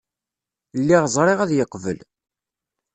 [0.79, 1.99] Lliɣ ẓriɣ ad yeqbel.